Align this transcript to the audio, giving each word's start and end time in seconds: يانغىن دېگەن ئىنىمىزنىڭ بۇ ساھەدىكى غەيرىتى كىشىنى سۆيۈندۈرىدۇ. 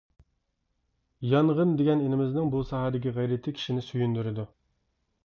يانغىن 1.33 1.75
دېگەن 1.81 2.01
ئىنىمىزنىڭ 2.05 2.49
بۇ 2.55 2.63
ساھەدىكى 2.71 3.13
غەيرىتى 3.19 3.55
كىشىنى 3.61 3.85
سۆيۈندۈرىدۇ. 3.89 4.47